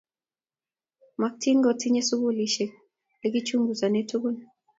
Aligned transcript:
maktin 1.21 1.57
kotinyei 1.65 2.07
sukulisiek 2.09 2.71
lekichunguzane 3.21 4.01
tukun 4.09 4.35